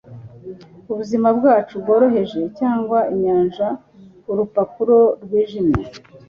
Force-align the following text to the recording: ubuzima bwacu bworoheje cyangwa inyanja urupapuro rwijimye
ubuzima 0.91 1.27
bwacu 1.37 1.73
bworoheje 1.81 2.41
cyangwa 2.59 2.99
inyanja 3.13 3.67
urupapuro 4.31 4.97
rwijimye 5.23 5.81